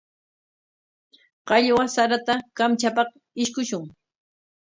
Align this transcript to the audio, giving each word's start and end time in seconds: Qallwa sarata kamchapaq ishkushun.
Qallwa 1.51 1.83
sarata 1.97 2.35
kamchapaq 2.57 3.09
ishkushun. 3.45 3.83